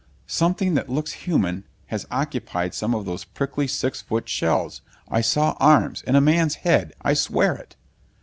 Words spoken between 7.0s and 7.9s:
I swear it!"